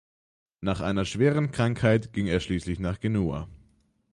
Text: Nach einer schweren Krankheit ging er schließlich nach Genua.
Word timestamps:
Nach 0.61 0.81
einer 0.81 1.05
schweren 1.05 1.51
Krankheit 1.51 2.11
ging 2.11 2.25
er 2.25 2.39
schließlich 2.39 2.79
nach 2.79 2.99
Genua. 3.01 3.47